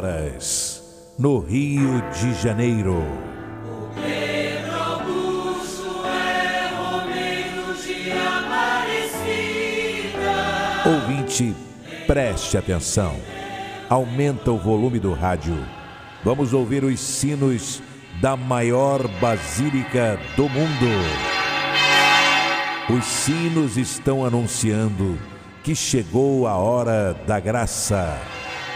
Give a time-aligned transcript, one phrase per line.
[0.00, 3.04] 22 horas, no Rio de Janeiro.
[10.84, 11.54] Ouvinte,
[12.06, 13.14] preste atenção.
[13.88, 15.56] Aumenta o volume do rádio.
[16.24, 17.82] Vamos ouvir os sinos
[18.20, 20.88] da maior basílica do mundo.
[22.88, 25.18] Os sinos estão anunciando
[25.62, 28.18] que chegou a hora da graça,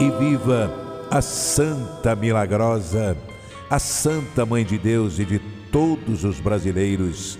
[0.00, 0.70] E viva
[1.10, 3.16] a Santa Milagrosa,
[3.68, 5.40] a Santa Mãe de Deus e de
[5.72, 7.36] todos os brasileiros.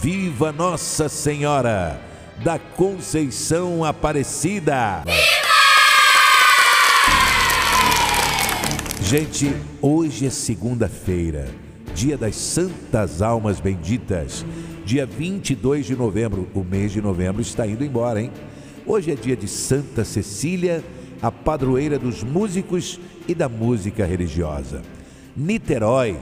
[0.00, 1.98] Viva Nossa Senhora
[2.44, 5.02] da Conceição Aparecida!
[9.00, 11.46] Gente, hoje é segunda-feira,
[11.94, 14.44] dia das Santas Almas Benditas,
[14.84, 16.48] dia 22 de novembro.
[16.54, 18.30] O mês de novembro está indo embora, hein?
[18.86, 20.84] Hoje é dia de Santa Cecília,
[21.24, 24.82] a padroeira dos músicos e da música religiosa.
[25.34, 26.18] Niterói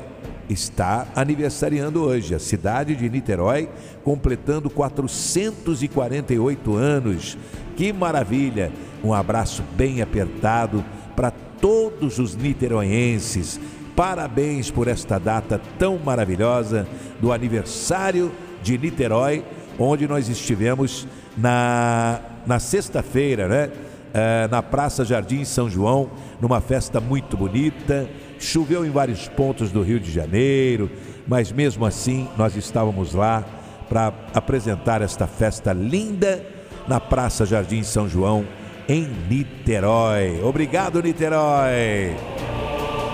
[0.48, 3.68] está aniversariando hoje, a cidade de Niterói
[4.04, 7.36] completando 448 anos.
[7.76, 8.70] Que maravilha!
[9.02, 10.84] Um abraço bem apertado
[11.16, 13.58] para todos os niteroienses.
[13.96, 16.86] Parabéns por esta data tão maravilhosa
[17.20, 18.30] do aniversário
[18.62, 19.44] de Niterói,
[19.76, 23.68] onde nós estivemos na, na sexta-feira, né?
[24.14, 28.08] Eh, na Praça Jardim São João, numa festa muito bonita.
[28.38, 30.90] Choveu em vários pontos do Rio de Janeiro,
[31.26, 33.42] mas mesmo assim nós estávamos lá
[33.88, 36.44] para apresentar esta festa linda
[36.86, 38.44] na Praça Jardim São João,
[38.88, 40.42] em Niterói.
[40.42, 42.14] Obrigado, Niterói!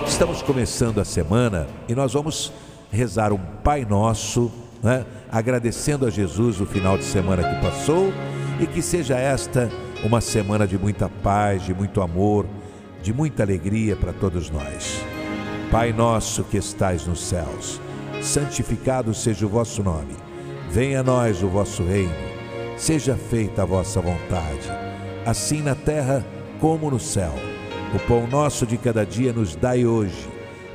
[0.05, 2.51] Estamos começando a semana e nós vamos
[2.91, 4.51] rezar um Pai Nosso,
[4.83, 5.05] né?
[5.31, 8.11] agradecendo a Jesus o final de semana que passou
[8.59, 9.69] e que seja esta
[10.03, 12.45] uma semana de muita paz, de muito amor,
[13.01, 15.03] de muita alegria para todos nós.
[15.71, 17.81] Pai nosso que estais nos céus,
[18.21, 20.15] santificado seja o vosso nome.
[20.69, 22.29] Venha a nós o vosso reino.
[22.77, 24.69] Seja feita a vossa vontade,
[25.25, 26.25] assim na terra
[26.61, 27.33] como no céu.
[27.93, 30.29] O pão nosso de cada dia nos dai hoje.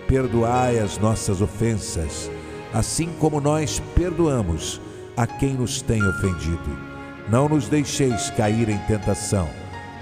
[0.07, 2.31] Perdoai as nossas ofensas,
[2.75, 4.81] assim como nós perdoamos
[5.17, 6.94] a quem nos tem ofendido.
[7.31, 9.49] Não nos deixeis cair em tentação,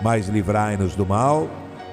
[0.03, 1.49] mas livrai-nos do mal.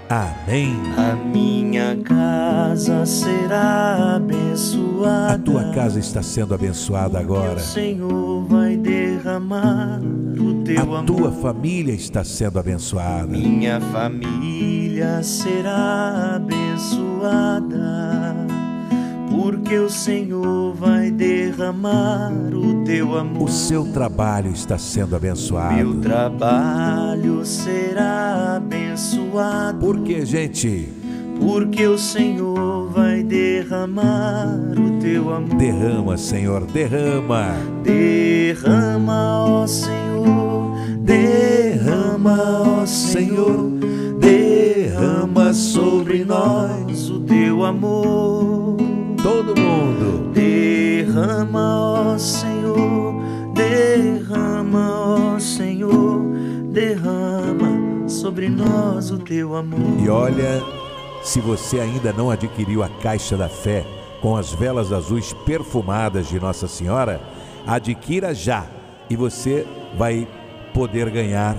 [0.09, 0.75] Amém.
[0.97, 5.34] A minha casa será abençoada.
[5.35, 7.57] A tua casa está sendo abençoada agora.
[7.57, 11.03] O Senhor vai derramar o teu A amor.
[11.06, 13.28] tua família está sendo abençoada.
[13.28, 18.19] Minha família será abençoada,
[19.40, 23.44] porque o Senhor vai derramar o teu amor.
[23.44, 26.02] O seu trabalho está sendo Meu abençoado.
[26.02, 30.90] trabalho será abençoado, Porque, gente,
[31.40, 35.56] porque o Senhor vai derramar o teu amor.
[35.58, 37.54] derrama, Senhor, derrama.
[37.82, 43.70] Derrama, ó Senhor, derrama, ó Senhor,
[44.20, 48.89] derrama sobre nós o teu amor.
[49.22, 50.32] Todo mundo.
[50.34, 53.14] Derrama, ó Senhor,
[53.54, 56.22] derrama, ó Senhor,
[56.72, 60.00] derrama sobre nós o teu amor.
[60.02, 60.64] E olha,
[61.22, 63.86] se você ainda não adquiriu a caixa da fé
[64.22, 67.22] com as velas azuis perfumadas de Nossa Senhora,
[67.68, 68.66] adquira já
[69.10, 69.66] e você
[69.98, 70.28] vai
[70.74, 71.58] poder ganhar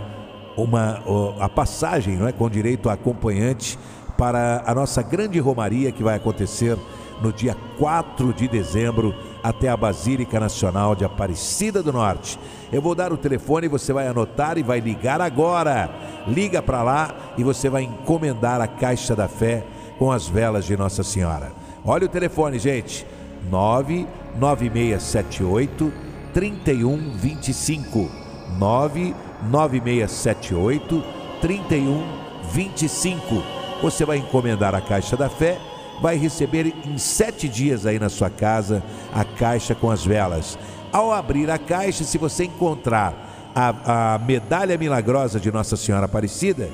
[0.57, 1.03] uma
[1.39, 3.79] a passagem, não é, com direito a acompanhante
[4.17, 6.77] para a nossa grande romaria que vai acontecer
[7.21, 12.39] no dia 4 de dezembro até a Basílica Nacional de Aparecida do Norte.
[12.73, 15.91] Eu vou dar o telefone, você vai anotar e vai ligar agora.
[16.27, 19.65] Liga para lá e você vai encomendar a caixa da fé
[19.99, 21.53] com as velas de Nossa Senhora.
[21.85, 23.07] Olha o telefone, gente.
[23.51, 25.93] 99678
[26.33, 28.11] 3125.
[28.59, 31.05] 99678
[31.41, 33.43] 3125.
[33.83, 35.59] Você vai encomendar a caixa da fé,
[36.01, 38.83] vai receber em sete dias aí na sua casa
[39.13, 40.59] a caixa com as velas.
[40.93, 43.15] Ao abrir a caixa, se você encontrar
[43.55, 46.69] a, a medalha milagrosa de Nossa Senhora Aparecida,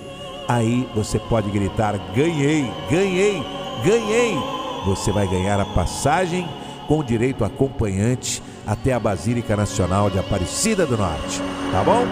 [0.48, 3.42] aí você pode gritar: ganhei, ganhei,
[3.84, 4.36] ganhei.
[4.86, 6.48] Você vai ganhar a passagem
[6.86, 11.42] com direito acompanhante até a Basílica Nacional de Aparecida do Norte.
[11.72, 12.06] Tá bom?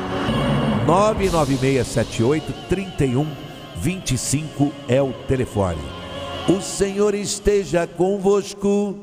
[0.87, 6.04] 99678 3125 é o telefone.
[6.47, 8.99] O Senhor esteja convosco,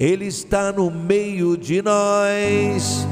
[0.00, 3.06] Ele está no meio de nós.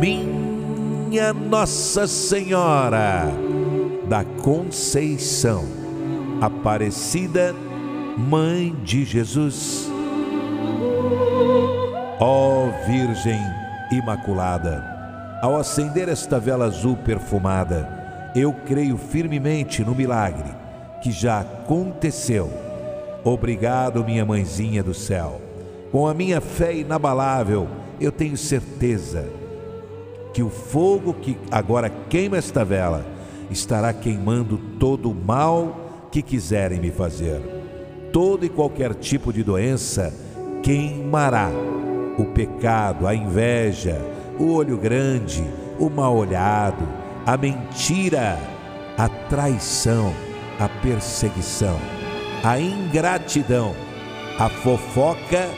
[0.00, 3.24] Minha Nossa Senhora
[4.08, 5.66] da Conceição,
[6.40, 7.54] Aparecida,
[8.16, 9.89] Mãe de Jesus.
[12.22, 13.40] Ó Virgem
[13.90, 14.84] Imaculada,
[15.40, 20.54] ao acender esta vela azul perfumada, eu creio firmemente no milagre
[21.02, 22.52] que já aconteceu.
[23.24, 25.40] Obrigado, minha mãezinha do céu.
[25.90, 27.66] Com a minha fé inabalável,
[27.98, 29.26] eu tenho certeza
[30.34, 33.02] que o fogo que agora queima esta vela
[33.50, 37.40] estará queimando todo o mal que quiserem me fazer.
[38.12, 40.12] Todo e qualquer tipo de doença
[40.62, 41.50] queimará.
[42.20, 44.00] O pecado, a inveja,
[44.38, 45.44] o olho grande,
[45.78, 46.86] o mal olhado,
[47.24, 48.38] a mentira,
[48.98, 50.12] a traição,
[50.58, 51.78] a perseguição,
[52.44, 53.74] a ingratidão,
[54.38, 55.48] a fofoca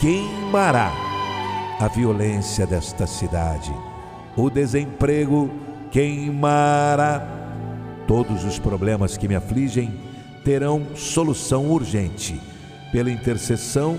[0.00, 0.92] queimará
[1.80, 3.72] a violência desta cidade
[4.38, 5.50] o desemprego
[5.90, 7.26] queimará.
[8.06, 9.92] Todos os problemas que me afligem
[10.44, 12.40] terão solução urgente
[12.92, 13.98] pela intercessão